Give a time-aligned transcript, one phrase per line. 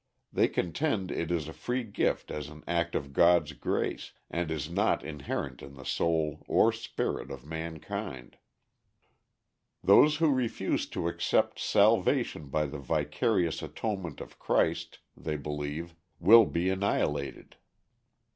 [0.33, 4.67] They contend it is a free gift as an act of God's grace and is
[4.67, 8.37] not inherent in the soul or spirit of mankind.
[9.83, 16.47] Those who refuse to accept salvation by the vicarious atonement of Christ, they believe, will
[16.47, 17.57] be annihilated.